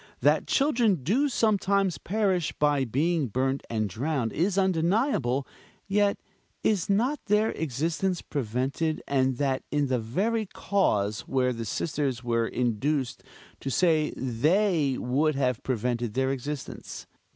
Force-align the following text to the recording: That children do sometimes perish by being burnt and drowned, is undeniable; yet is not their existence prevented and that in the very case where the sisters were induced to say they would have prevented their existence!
That 0.21 0.47
children 0.47 1.03
do 1.03 1.29
sometimes 1.29 1.99
perish 1.99 2.53
by 2.57 2.85
being 2.85 3.27
burnt 3.27 3.61
and 3.69 3.87
drowned, 3.87 4.33
is 4.33 4.57
undeniable; 4.57 5.45
yet 5.87 6.17
is 6.63 6.89
not 6.89 7.23
their 7.25 7.51
existence 7.51 8.19
prevented 8.23 9.03
and 9.07 9.37
that 9.37 9.61
in 9.69 9.89
the 9.89 9.99
very 9.99 10.47
case 10.47 11.27
where 11.27 11.53
the 11.53 11.65
sisters 11.65 12.23
were 12.23 12.47
induced 12.47 13.23
to 13.59 13.69
say 13.69 14.09
they 14.17 14.97
would 14.97 15.35
have 15.35 15.61
prevented 15.61 16.15
their 16.15 16.31
existence! 16.31 17.05